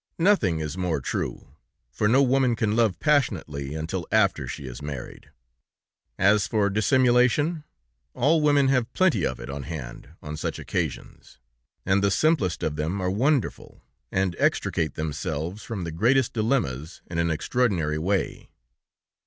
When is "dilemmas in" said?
16.33-17.19